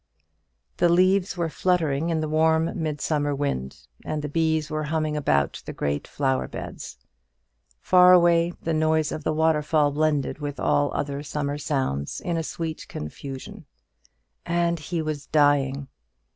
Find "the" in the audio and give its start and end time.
0.77-0.89, 2.21-2.27, 4.23-4.27, 5.67-5.73, 8.63-8.73, 9.23-9.31